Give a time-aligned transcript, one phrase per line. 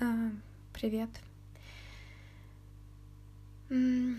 [0.00, 0.30] А,
[0.72, 1.08] привет.
[3.70, 4.16] Не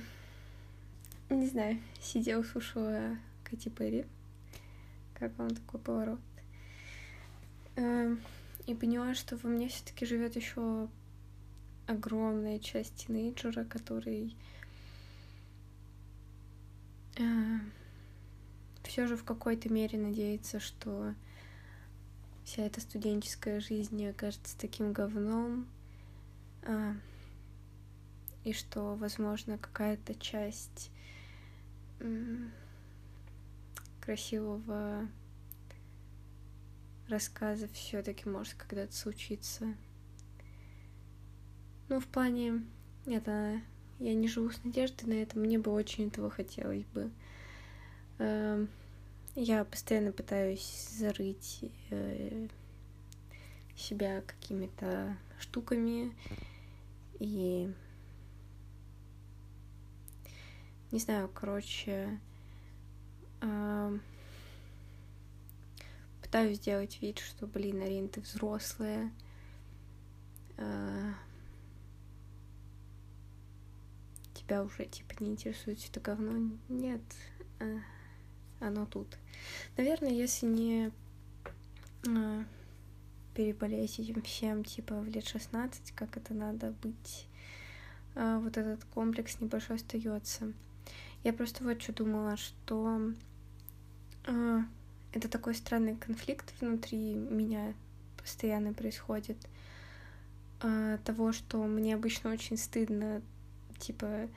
[1.48, 4.05] знаю, сидела, слушала Кати Перри.
[5.13, 6.19] Как вам такой поворот?
[7.75, 8.21] Эм,
[8.67, 10.88] И поняла, что во мне все-таки живет еще
[11.87, 14.35] огромная часть тинейджера, который
[18.84, 21.13] все же в какой-то мере надеется, что
[22.45, 25.67] вся эта студенческая жизнь окажется таким говном,
[26.62, 26.94] а,
[28.44, 30.91] и что, возможно, какая-то часть
[32.00, 32.52] м,
[34.00, 35.08] красивого
[37.09, 39.73] рассказа все-таки может когда-то случиться.
[41.89, 42.64] Ну, в плане,
[43.08, 43.59] нет, а,
[43.98, 47.12] я не живу с надеждой на это, мне бы очень этого хотелось бы.
[49.35, 52.48] Я постоянно пытаюсь зарыть э,
[53.75, 56.16] себя какими-то штуками.
[57.20, 57.70] И
[60.92, 62.17] не знаю, короче,
[63.42, 64.02] эм,
[66.22, 69.11] пытаюсь сделать вид, что, блин, Арин, ты взрослая,
[70.55, 71.11] э,
[74.33, 76.52] тебя уже типа не интересует это говно.
[76.70, 77.02] Нет,
[77.59, 77.80] э,
[78.59, 79.17] оно тут.
[79.78, 80.92] Наверное, если не
[82.08, 82.44] э,
[83.34, 87.28] переболеть этим всем, типа в лет 16, как это надо быть,
[88.16, 90.53] э, вот этот комплекс небольшой остается.
[91.23, 93.02] Я просто вот что думала, что
[94.26, 94.59] э,
[95.11, 97.73] это такой странный конфликт внутри меня
[98.17, 99.38] постоянно происходит.
[100.61, 103.22] э, того, что мне обычно очень стыдно,
[103.78, 104.30] типа,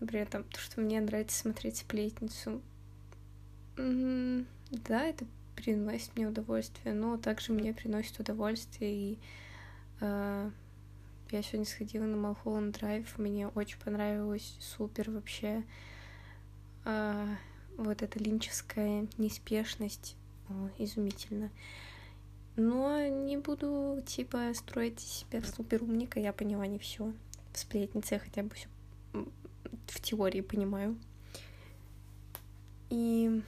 [0.00, 2.60] например, там, то, что мне нравится смотреть сплетницу.
[3.76, 5.24] Да, это
[5.56, 9.18] приносит мне удовольствие, но также мне приносит удовольствие и
[10.00, 10.50] э,
[11.30, 15.64] я сегодня сходила на Малхолланд Драйв, мне очень понравилось, супер вообще.
[16.84, 17.26] А,
[17.76, 20.16] вот эта линческая неспешность,
[20.48, 21.50] о, изумительно.
[22.56, 27.12] Но не буду, типа, строить себя супер умника, я поняла не все.
[27.52, 28.68] В сплетнице я хотя бы все
[29.86, 30.96] в теории понимаю.
[32.90, 33.42] И...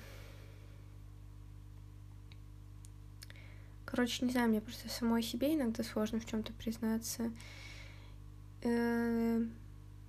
[3.87, 7.33] Короче, не знаю, мне просто самой себе иногда сложно в чем-то признаться.
[8.63, 9.43] Э,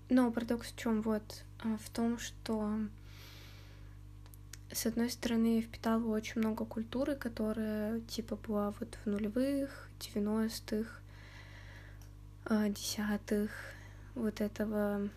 [0.10, 1.02] Но парадокс в чем?
[1.02, 2.80] Вот, а, в том, что
[4.72, 11.02] с одной стороны, я впитала очень много культуры, которая, типа, была вот в нулевых, девяностых,
[12.46, 13.52] а, десятых,
[14.16, 15.10] вот этого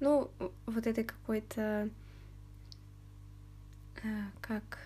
[0.00, 0.30] ну,
[0.66, 1.88] вот этой какой-то
[4.40, 4.78] как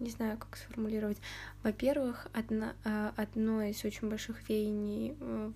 [0.00, 1.18] не знаю, как сформулировать.
[1.62, 5.52] Во-первых, одна, а, одно из очень больших веяний э,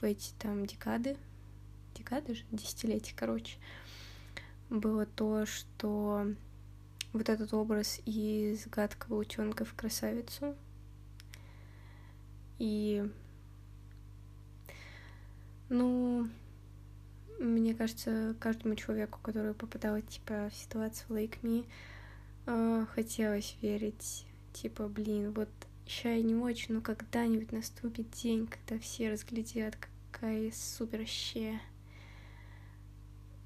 [0.00, 1.16] в эти там декады,
[1.94, 3.56] декады же, десятилетия, короче,
[4.68, 6.26] было то, что
[7.12, 10.56] вот этот образ из гадкого утенка в красавицу.
[12.58, 13.08] И,
[15.68, 16.28] ну,
[17.38, 21.64] мне кажется, каждому человеку, который попадал, типа, в ситуацию like me,
[22.48, 25.48] э, хотелось верить, типа, блин, вот
[25.86, 29.76] ща я не очень, но когда-нибудь наступит день, когда все разглядят,
[30.10, 31.06] какая супер.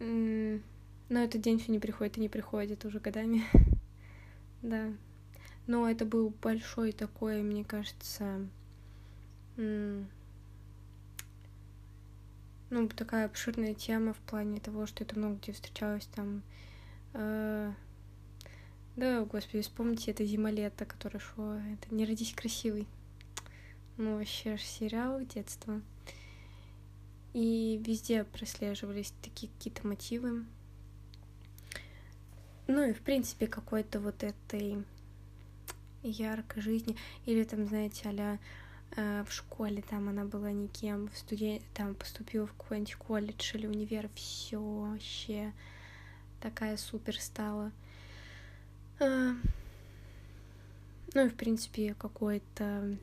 [0.00, 0.62] М,
[1.08, 3.42] Но этот день все не приходит и не приходит уже годами.
[4.62, 4.92] Да.
[5.66, 8.46] Но это был большой такой, мне кажется,
[9.56, 10.06] ну,
[12.96, 16.42] такая обширная тема в плане того, что это много где встречалось там.
[17.14, 17.72] э,
[18.94, 21.54] Да, господи, вспомните, это зима-лето, которое шло.
[21.54, 22.86] Это «Не родись красивый».
[23.96, 25.80] Ну, вообще ж сериал детства.
[27.32, 30.44] И везде прослеживались такие какие-то мотивы.
[32.66, 34.84] Ну и, в принципе, какой-то вот этой
[36.02, 36.96] яркой жизни.
[37.24, 38.38] Или там, знаете,
[38.94, 41.62] а в школе там она была никем, в студен...
[41.72, 45.54] там поступила в какой-нибудь колледж или универ, все вообще
[46.40, 47.72] такая супер стала.
[49.04, 49.34] А,
[51.14, 52.96] Ну и, в принципе, какой-то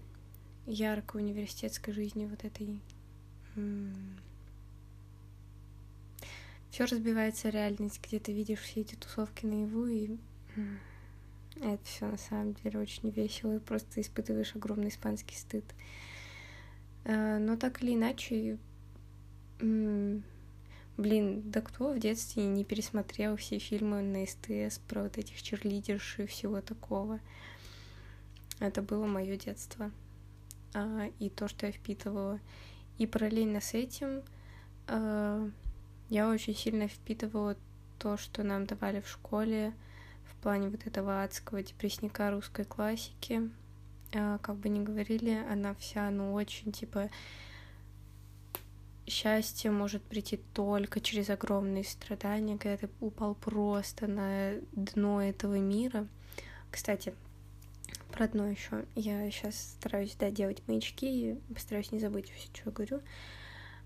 [0.65, 2.79] яркой университетской жизни вот этой
[6.71, 10.15] все разбивается реальность, где ты видишь все эти тусовки наяву, и
[11.55, 15.65] это все на самом деле очень весело, и просто испытываешь огромный испанский стыд.
[17.03, 18.57] Э, Но так или иначе,
[20.99, 26.19] блин, да кто в детстве не пересмотрел все фильмы на СТС про вот этих черлидерш
[26.19, 27.19] и всего такого?
[28.59, 29.91] это было мое детство.
[30.73, 32.39] А, и то, что я впитывала.
[32.97, 34.23] И параллельно с этим
[34.87, 35.49] а,
[36.09, 37.55] я очень сильно впитывала
[37.97, 39.73] то, что нам давали в школе
[40.25, 43.49] в плане вот этого адского депрессника русской классики.
[44.13, 47.09] А, как бы ни говорили, она вся, ну, очень, типа,
[49.09, 56.07] счастье может прийти только через огромные страдания, когда ты упал просто на дно этого мира.
[56.71, 57.13] Кстати,
[58.11, 58.85] про дно еще.
[58.95, 63.01] Я сейчас стараюсь, да, делать маячки постараюсь не забыть все, что я говорю.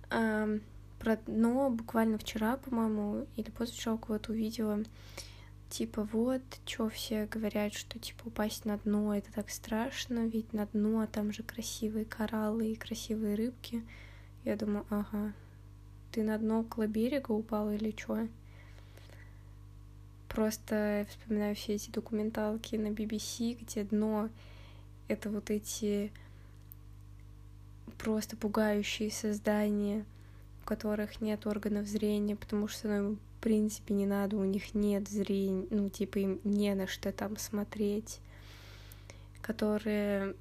[0.09, 0.47] А,
[0.99, 4.83] про дно буквально вчера, по-моему, или позавчера кого-то увидела.
[5.69, 10.67] Типа, вот, что все говорят, что, типа, упасть на дно— это так страшно, ведь на
[10.67, 13.83] дно а там же красивые кораллы и красивые рыбки.
[14.45, 15.33] Я думаю, ага,
[16.11, 18.27] ты на дно около берега упал или что?
[20.27, 24.29] Просто вспоминаю все эти документалки на BBC, где дно—
[25.07, 26.11] это вот эти
[27.97, 30.05] просто пугающие создания,
[30.61, 35.07] у которых нет органов зрения, потому что, ну, в принципе, не надо, у них нет
[35.07, 38.19] зрения, ну, типа, им не на что там смотреть,
[39.41, 40.35] которые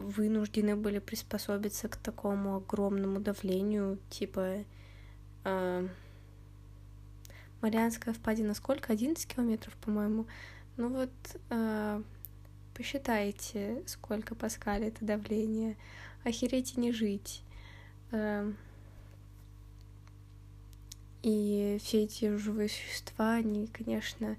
[0.00, 4.64] вынуждены были приспособиться к такому огромному давлению, типа
[5.44, 5.88] э,
[7.60, 8.92] Марианская впадина сколько?
[8.92, 10.26] 11 километров, по-моему.
[10.76, 11.10] Ну вот
[11.50, 12.02] э,
[12.74, 15.76] посчитайте, сколько Паскаль это давление.
[16.24, 17.42] Охереть и не жить.
[18.12, 18.50] Э,
[21.22, 24.38] и все эти живые существа, они, конечно,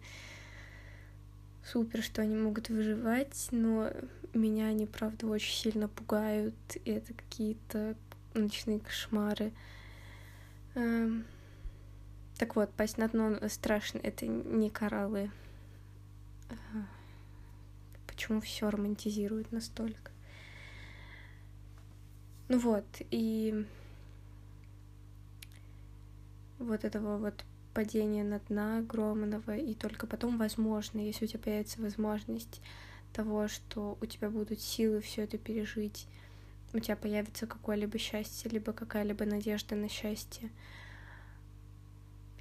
[1.66, 3.92] супер, что они могут выживать, но
[4.34, 6.56] меня они, правда, очень сильно пугают.
[6.86, 7.96] Это какие-то
[8.34, 9.52] ночные кошмары.
[10.76, 11.26] Эм...
[12.38, 14.00] Так вот, пасть на дно страшно.
[14.00, 15.30] Это не кораллы.
[18.08, 20.12] Почему все романтизируют настолько?
[22.48, 23.66] Ну вот, и
[26.60, 31.82] вот этого вот падения на дна огромного, и только потом, возможно, если у тебя появится
[31.82, 32.62] возможность
[33.14, 36.08] того, что у тебя будут силы все это пережить,
[36.74, 40.50] у тебя появится какое-либо счастье, либо какая-либо надежда на счастье.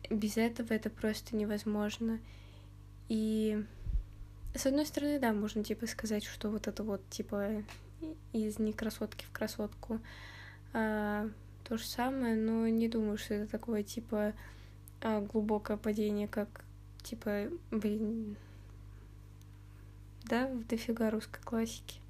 [0.08, 2.20] Без этого это просто невозможно.
[3.08, 3.64] И
[4.54, 7.62] с одной стороны, да, можно типа сказать, что вот это вот типа
[8.32, 10.00] из некрасотки в красотку
[10.72, 11.28] а,
[11.64, 14.32] то же самое, но не думаю, что это такое типа
[15.02, 16.64] а, глубокое падение, как
[17.02, 18.36] типа, блин,
[20.24, 22.00] да, в дофига русской классики,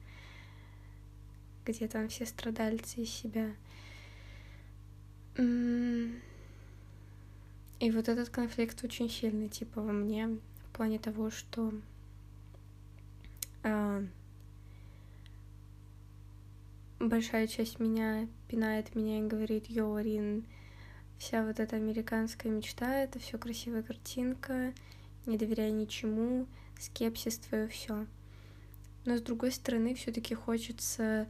[1.65, 3.55] где там все страдальцы из себя.
[7.79, 11.73] И вот этот конфликт очень сильный, типа, во мне, в плане того, что
[13.63, 14.05] а,
[16.99, 20.45] большая часть меня пинает меня и говорит, йо, Арин,
[21.20, 24.72] вся вот эта американская мечта, это все красивая картинка,
[25.26, 26.46] не доверяй ничему,
[26.78, 28.06] скепсис твое все.
[29.05, 31.28] Но с другой стороны, все-таки хочется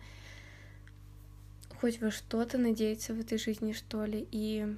[1.81, 4.77] хоть во что-то надеяться в этой жизни, что ли, и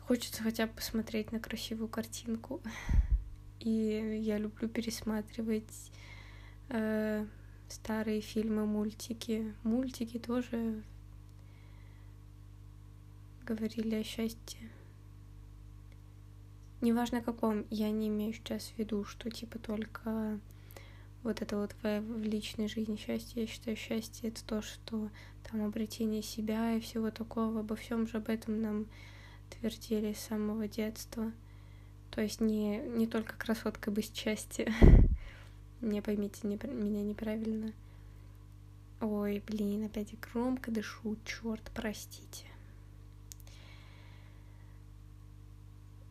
[0.00, 2.60] хочется хотя бы посмотреть на красивую картинку.
[3.60, 5.90] И я люблю пересматривать
[6.68, 7.24] э,
[7.68, 9.54] старые фильмы, мультики.
[9.62, 10.82] Мультики тоже
[13.44, 14.70] говорили о счастье.
[16.80, 20.40] Неважно каком, я не имею сейчас в виду, что типа только
[21.22, 23.42] вот это вот в, личной жизни счастье.
[23.42, 25.08] Я считаю, счастье это то, что
[25.44, 27.60] там обретение себя и всего такого.
[27.60, 28.86] Обо всем же об этом нам
[29.50, 31.32] твердили с самого детства.
[32.10, 34.72] То есть не, не только красотка быть счастье.
[35.80, 37.72] Не поймите не, меня неправильно.
[39.00, 42.51] Ой, блин, опять громко дышу, черт, простите.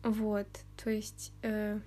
[0.02, 0.48] Вот,
[0.82, 1.78] то есть э,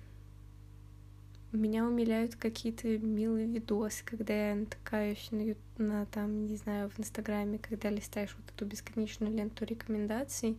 [1.52, 7.58] меня умиляют какие-то милые видосы, когда я натыкаюсь на, на там, не знаю, в Инстаграме,
[7.58, 10.56] когда листаешь вот эту бесконечную ленту рекомендаций,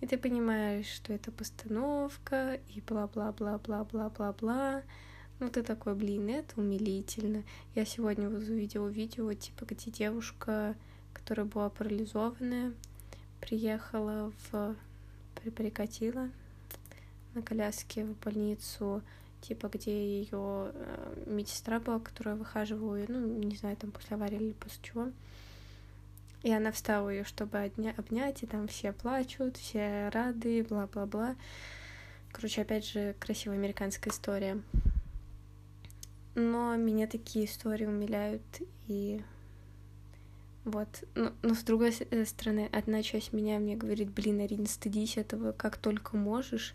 [0.00, 4.82] и ты понимаешь, что это постановка, и бла-бла-бла-бла-бла-бла-бла.
[5.40, 7.42] Ну, ты такой, блин, это умилительно.
[7.74, 10.76] Я сегодня вот увидела видео, типа, где девушка,
[11.12, 12.72] которая была парализованная,
[13.40, 14.76] приехала в...
[15.56, 16.30] прикатила
[17.34, 19.02] на коляске в больницу,
[19.40, 24.36] типа, где ее э, медсестра была, которая выхаживала ее, ну, не знаю, там после аварии
[24.36, 25.10] или после чего.
[26.42, 31.36] И она встала ее, чтобы обнять, и там все плачут, все рады, бла-бла-бла.
[32.32, 34.60] Короче, опять же, красивая американская история.
[36.34, 38.42] но меня такие истории умиляют,
[38.88, 39.22] и
[40.64, 40.88] вот.
[41.14, 45.52] Но, но с другой э, стороны, одна часть меня мне говорит, блин, Арина, стыдись этого
[45.52, 46.74] как только можешь,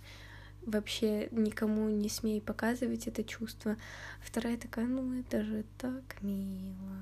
[0.69, 3.77] вообще никому не смей показывать это чувство.
[4.21, 6.97] Вторая такая, ну это же так мило.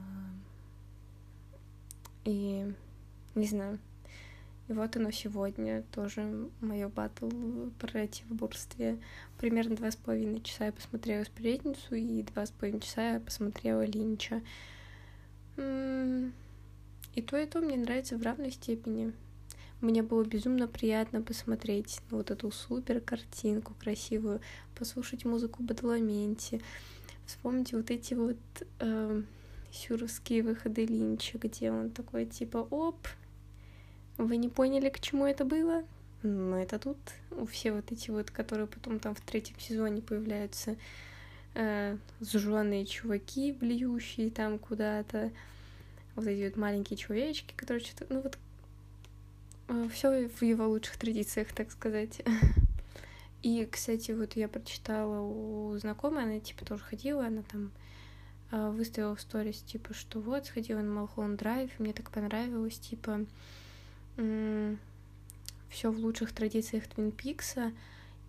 [2.26, 2.74] И
[3.36, 3.80] не знаю.
[4.68, 7.30] И вот оно сегодня тоже мое батл
[7.80, 9.00] про бурстве
[9.38, 13.86] Примерно два с половиной часа я посмотрела «Сплетницу», и два с половиной часа я посмотрела
[13.86, 14.42] «Линча».
[15.56, 19.14] И то, и то мне нравится в равной степени.
[19.80, 24.42] Мне было безумно приятно посмотреть на вот эту супер картинку красивую,
[24.76, 26.62] послушать музыку Бадаламенти,
[27.28, 28.38] вспомнить вот эти вот
[28.80, 29.22] э,
[29.72, 33.08] сюрские выходы Линча, где он такой типа «Оп,
[34.18, 35.84] вы не поняли, к чему это было?
[36.24, 36.98] Но это тут
[37.52, 40.76] все вот эти вот, которые потом там в третьем сезоне появляются,
[41.54, 45.32] э, сжёные чуваки, блюющие там куда-то,
[46.16, 48.40] вот эти вот маленькие человечки, которые что-то, ну вот,
[49.92, 52.22] все в его лучших традициях, так сказать.
[53.44, 57.72] И, кстати, вот я прочитала у знакомой, она типа тоже ходила, она там
[58.52, 63.26] э, выставила в сторис, типа, что вот, сходила на Малхолланд Драйв, мне так понравилось, типа,
[65.70, 67.72] все в лучших традициях Твин Пикса,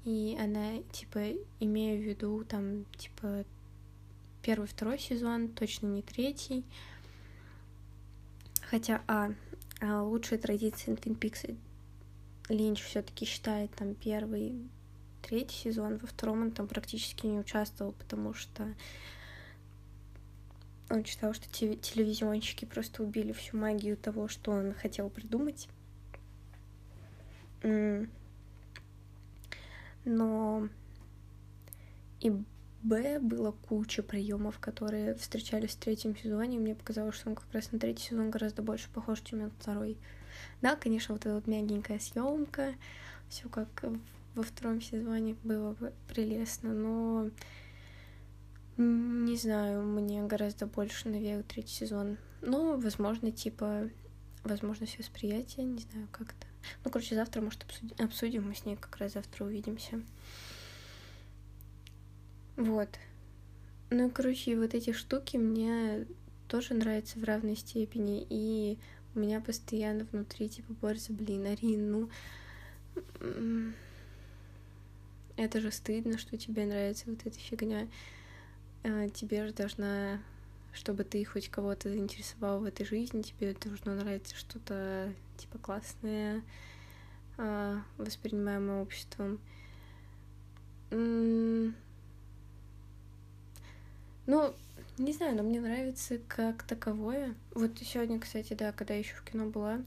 [0.05, 1.21] и она, типа,
[1.61, 3.45] имея в виду, там, типа,
[4.43, 6.65] первый, второй сезон, точно не третий.
[8.63, 9.35] Хотя, а, а
[9.81, 11.55] лучшие традиции Пикса
[12.49, 14.69] Линч все таки считает там первый,
[15.23, 18.75] третий сезон, во втором он там практически не участвовал, потому что
[20.91, 25.69] он считал, что телевизионщики просто убили всю магию того, что он хотел придумать.
[30.05, 30.69] Но
[32.21, 32.33] и
[32.83, 37.53] Б было куча приемов, которые встречались в третьем сезоне, и мне показалось, что он как
[37.53, 39.99] раз на третий сезон гораздо больше похож, чем на второй.
[40.63, 42.75] Да, конечно, вот эта вот мягенькая съемка,
[43.29, 43.85] все как
[44.35, 47.31] во втором сезоне было бы прелестно, но
[48.77, 52.17] не знаю, мне гораздо больше навеял третий сезон.
[52.43, 53.91] Но, возможно, типа,
[54.45, 56.47] возможность восприятия, не знаю, как-то.
[56.85, 60.01] Ну, короче, завтра, может, обсудим, обсудим, мы с ней как раз завтра увидимся.
[62.59, 62.89] Вот.
[63.91, 66.07] Ну, короче, вот эти штуки мне
[66.49, 68.79] тоже нравятся в равной степени, и
[69.15, 72.11] у меня постоянно внутри, типа, борется, блин, Арин, ну...
[75.37, 77.87] Это же стыдно, что тебе нравится вот эта фигня.
[78.83, 80.21] А, тебе же должна
[80.73, 86.43] чтобы ты хоть кого-то заинтересовал в этой жизни, тебе должно нравиться что-то типа классное,
[87.37, 89.41] а, воспринимаемое обществом.
[94.29, 94.55] Ну,
[94.99, 97.35] не знаю, но мне нравится как таковое.
[97.55, 99.81] Вот сегодня, кстати, да, когда я еще в кино была,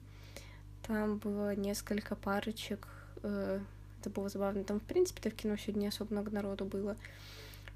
[0.81, 2.87] там было несколько парочек.
[3.21, 3.59] Э,
[3.99, 4.63] это было забавно.
[4.63, 6.97] Там, в принципе-то в кино сегодня не особо много народу было.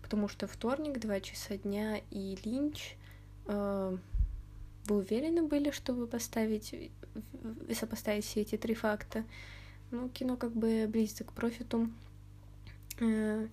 [0.01, 2.95] Потому что вторник, два часа дня и Линч
[3.45, 3.97] э,
[4.87, 6.73] вы уверены были, чтобы поставить
[7.75, 9.23] сопоставить все эти три факта?
[9.91, 11.91] Ну, кино как бы близится к профиту.
[12.99, 13.47] Э,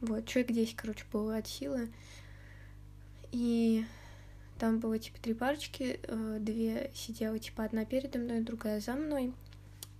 [0.00, 1.88] вот, человек 10, короче, было от силы.
[3.32, 3.84] И
[4.58, 9.32] там было, типа, три парочки, э, две сидела, типа, одна передо мной, другая за мной.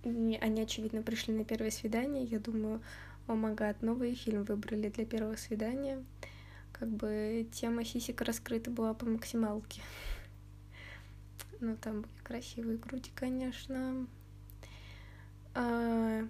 [0.03, 2.23] И они, очевидно, пришли на первое свидание.
[2.23, 2.81] Я думаю,
[3.27, 6.03] о магад, новый фильм выбрали для первого свидания
[6.79, 9.81] как бы тема сисек раскрыта была по максималке.
[11.59, 14.05] Ну, там были красивые груди, конечно.
[15.55, 16.23] А...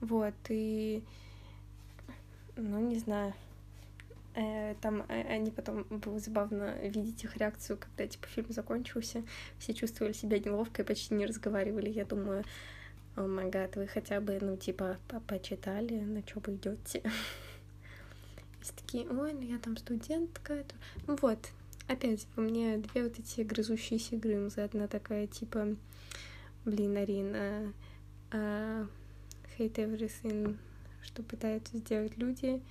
[0.00, 1.02] Вот, и...
[2.56, 3.34] Ну, не знаю.
[4.34, 9.22] Э, там э, они потом было забавно видеть их реакцию, когда типа фильм закончился.
[9.58, 11.90] Все чувствовали себя неловко и почти не разговаривали.
[11.90, 12.44] Я думаю,
[13.16, 14.96] о май гад, вы хотя бы, ну, типа,
[15.26, 17.02] почитали, на что вы идете.
[18.62, 20.64] Все такие, ой, ну я там студентка.
[21.06, 21.50] Ну вот,
[21.88, 24.60] опять во мне две вот эти грызущиеся грымзы.
[24.62, 25.76] Одна такая, типа,
[26.64, 27.72] блин, Арина,
[28.30, 28.86] uh,
[29.58, 30.56] hate everything,
[31.02, 32.62] что пытаются сделать люди.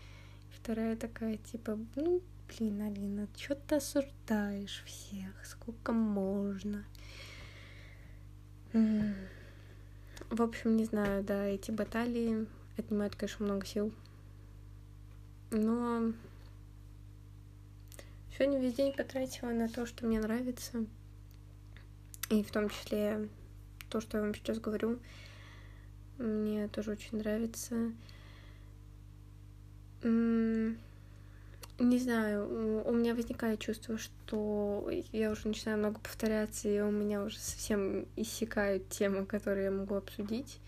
[0.57, 5.45] Вторая такая, типа, ну, блин, Алина, что ты осуждаешь всех?
[5.45, 6.85] Сколько можно?
[8.73, 13.91] В общем, не знаю, да, эти баталии отнимают, конечно, много сил.
[15.51, 16.13] Но
[18.33, 20.85] сегодня весь день потратила на то, что мне нравится.
[22.29, 23.27] И в том числе
[23.89, 24.99] то, что я вам сейчас говорю,
[26.17, 27.91] мне тоже очень нравится.
[30.03, 37.23] Не знаю, у меня возникает чувство, что я уже начинаю много повторяться, и у меня
[37.23, 40.59] уже совсем иссякают темы, которые я могу обсудить.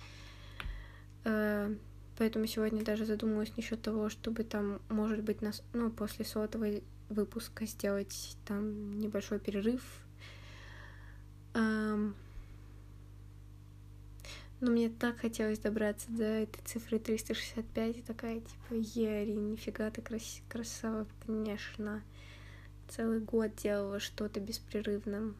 [1.23, 1.73] Э,
[2.17, 6.67] поэтому сегодня даже задумалась насчет того, чтобы там, может быть, нас, ну, после сотого
[7.09, 9.81] выпуска сделать там небольшой перерыв.
[14.63, 20.01] Но мне так хотелось добраться до этой цифры 365, и такая, типа, Ери, нифига ты
[20.01, 22.01] крас красава, конечно.
[22.87, 25.33] Целый год делала что-то беспрерывно.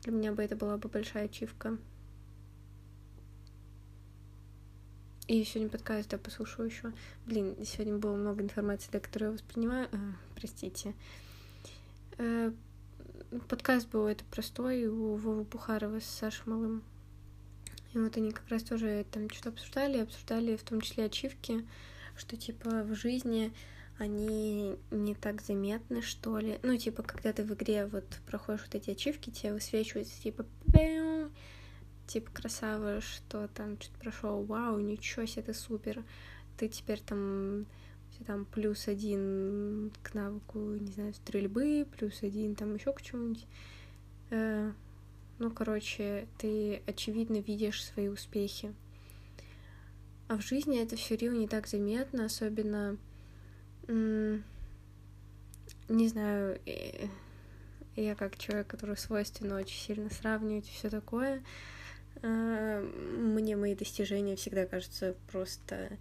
[0.00, 1.76] Для меня бы это была бы большая ачивка.
[5.26, 6.94] И сегодня подкаст я послушаю еще.
[7.26, 9.90] Блин, сегодня было много информации, до которой я воспринимаю.
[9.92, 9.98] Э,
[10.34, 10.94] простите.
[12.16, 12.50] Э,
[13.50, 16.82] подкаст был это простой у Вовы Бухарова с Сашей Малым.
[17.92, 21.66] И вот они как раз тоже там что-то обсуждали, обсуждали в том числе ачивки,
[22.16, 23.52] что типа в жизни
[23.98, 26.58] они не так заметны, что ли.
[26.62, 30.46] Ну, типа, когда ты в игре вот проходишь вот эти ачивки, тебе высвечивается, типа,
[32.06, 36.04] типа, красава, что там что-то прошел, вау, ничего себе, ты супер.
[36.56, 37.66] Ты теперь там,
[38.24, 43.46] там плюс один к навыку, не знаю, стрельбы, плюс один там еще к чему-нибудь.
[44.30, 44.72] Э,
[45.38, 48.74] ну, короче, ты очевидно видишь свои успехи.
[50.26, 52.98] А в жизни это все равно не так заметно, особенно,
[53.88, 54.42] не
[56.08, 56.60] знаю,
[57.96, 61.42] я как человек, который свойственно очень сильно сравнивать и все такое,
[62.22, 65.96] э, мне мои достижения всегда кажутся просто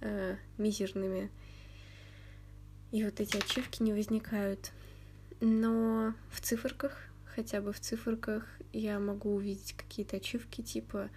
[0.00, 1.30] э, мизерными.
[2.90, 4.72] И вот эти ачивки не возникают.
[5.40, 11.10] Но в циферках хотя бы в циферках я могу увидеть какие-то ачивки, типа,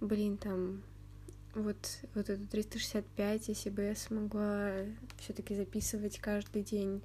[0.00, 0.82] блин, там,
[1.54, 4.72] вот, вот эту 365, если бы я смогла
[5.18, 7.02] все-таки записывать каждый день,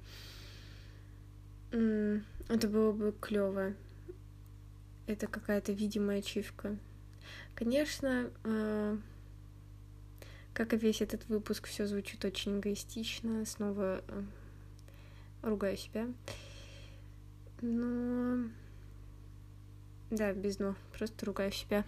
[1.70, 3.74] это было бы клево.
[5.06, 6.76] Это какая-то видимая ачивка.
[7.54, 8.98] Конечно, э,
[10.52, 13.44] как и весь этот выпуск, все звучит очень эгоистично.
[13.46, 14.22] Снова э,
[15.42, 16.08] ругаю себя.
[17.60, 18.48] Но...
[20.10, 20.74] Да, без «но».
[20.96, 21.84] Просто ругаю себя.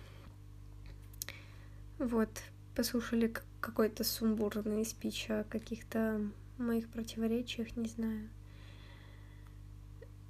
[1.99, 2.31] Вот.
[2.75, 6.21] Послушали какой-то сумбурный спич о каких-то
[6.59, 8.29] моих противоречиях, не знаю.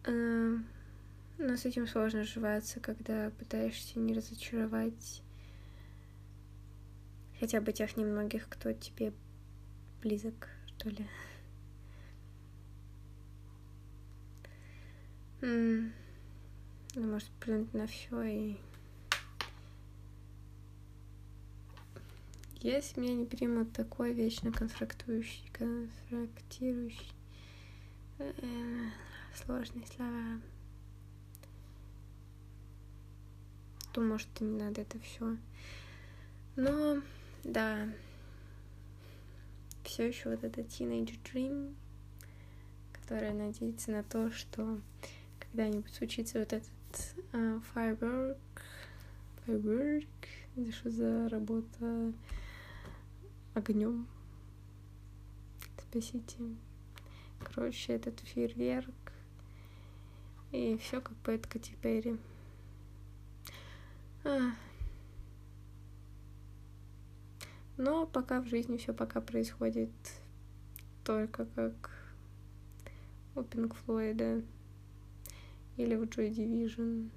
[0.05, 0.57] Э,
[1.38, 5.22] но с этим сложно сживаться, когда пытаешься не разочаровать
[7.40, 9.12] хотя бы тех немногих, кто тебе
[10.03, 11.07] близок, что ли.
[15.42, 15.90] Ну,
[16.94, 18.57] может, плюнуть на все и...
[22.62, 27.12] Если меня не примут такой вечно конфрактующий, конфрактирующий,
[28.18, 28.90] э,
[29.35, 30.40] сложные слова,
[33.94, 35.38] то, может, и не надо это все.
[36.57, 37.00] Но,
[37.44, 37.88] да,
[39.85, 41.74] все еще вот этот teenage dream,
[42.92, 44.79] которая надеется на то, что
[45.50, 48.38] когда-нибудь случится вот этот uh, firework,
[49.46, 50.06] firework,
[50.56, 52.12] это что за работа
[53.54, 54.06] огнем?
[55.78, 56.38] Спасите.
[57.40, 58.94] Короче, этот фейерверк.
[60.52, 62.16] И все как поэт Кати Перри.
[64.24, 64.50] А.
[67.76, 69.90] Но пока в жизни все пока происходит
[71.04, 71.90] только как
[73.34, 74.42] у Пинк Флойда
[75.82, 77.10] или в Joy Division.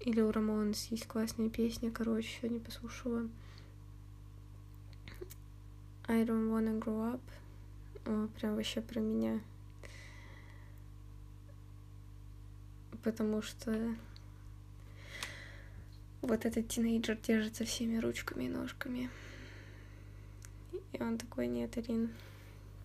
[0.00, 3.28] Или у Рамонс есть классная песня, короче, сегодня послушала.
[6.06, 7.20] I don't wanna grow up.
[8.06, 9.40] О, прям вообще про меня.
[13.02, 13.94] Потому что
[16.22, 19.10] вот этот тинейджер держится всеми ручками и ножками.
[20.92, 22.10] И он такой, нет, Ирин,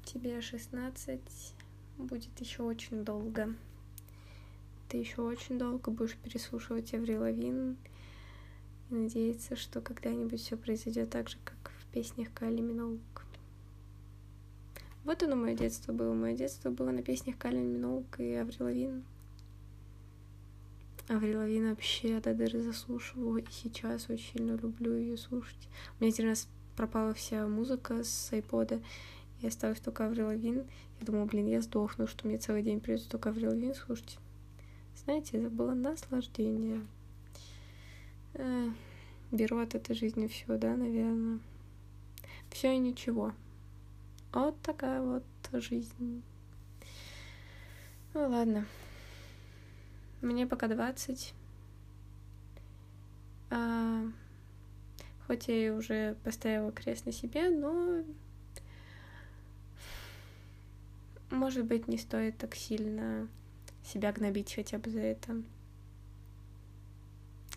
[0.03, 1.21] тебе 16,
[1.97, 3.53] будет еще очень долго.
[4.89, 7.77] Ты еще очень долго будешь переслушивать Эври Лавин
[8.89, 13.25] и надеяться, что когда-нибудь все произойдет так же, как в песнях Кали Миноук.
[15.03, 16.13] Вот оно мое детство было.
[16.13, 19.03] Мое детство было на песнях Кали Миноук и Аври Лавин.
[21.09, 25.67] Аври Лавин вообще до дыры заслушиваю, и сейчас очень сильно люблю ее слушать.
[25.99, 28.81] У меня один раз пропала вся музыка с айпода,
[29.43, 30.65] и осталась только Аври Лавин.
[30.99, 34.17] Я думала, блин, я сдохну, что мне целый день придется только Аврил Лавин слушать.
[34.95, 36.87] Знаете, это было наслаждение.
[38.35, 38.69] Э,
[39.31, 41.39] беру от этой жизни все, да, наверное.
[42.49, 43.33] все и ничего.
[44.31, 46.23] Вот такая вот жизнь.
[48.13, 48.65] Ну ладно.
[50.21, 51.33] Мне пока 20.
[53.49, 54.03] А,
[55.27, 58.03] хоть я и уже поставила крест на себе, но
[61.33, 63.27] может быть, не стоит так сильно
[63.83, 65.41] себя гнобить хотя бы за это.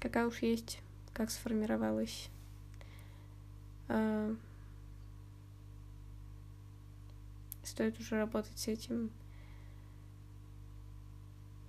[0.01, 0.81] Какая уж есть,
[1.13, 2.29] как сформировалась.
[3.89, 4.35] А,
[7.63, 9.11] стоит уже работать с этим.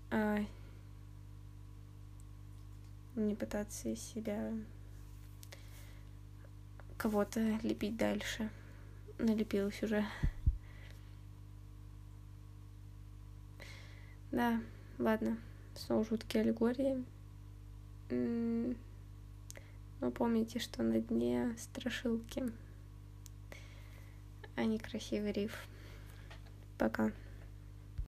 [0.10, 0.40] А,
[3.16, 4.54] не пытаться из себя
[6.98, 8.50] кого-то лепить дальше.
[9.20, 10.06] Налепилась уже.
[14.32, 14.60] Да,
[15.00, 15.38] ладно.
[15.76, 17.04] Снова жуткие аллегории.
[20.00, 22.44] Но помните, что на дне страшилки,
[24.56, 25.68] а не красивый риф.
[26.78, 27.12] Пока.